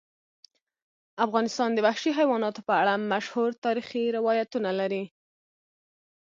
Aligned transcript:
افغانستان 1.25 1.69
د 1.73 1.79
وحشي 1.85 2.11
حیواناتو 2.19 2.61
په 2.67 2.73
اړه 2.81 2.93
مشهور 3.11 3.49
تاریخی 3.65 4.03
روایتونه 4.17 4.69
لري. 4.79 5.03